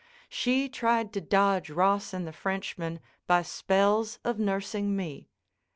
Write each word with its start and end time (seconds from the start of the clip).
She 0.29 0.67
tried 0.67 1.13
to 1.13 1.21
dodge 1.21 1.69
Ross 1.69 2.11
and 2.11 2.25
the 2.25 2.33
Frenchman 2.33 3.01
by 3.27 3.43
spells 3.43 4.17
of 4.25 4.39
nursing 4.39 4.95
me. 4.95 5.29